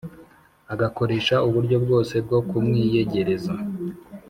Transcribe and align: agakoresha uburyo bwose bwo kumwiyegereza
agakoresha 0.73 1.35
uburyo 1.47 1.77
bwose 1.83 2.13
bwo 2.25 2.39
kumwiyegereza 2.49 3.53